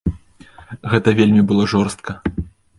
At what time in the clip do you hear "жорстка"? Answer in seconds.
1.77-2.11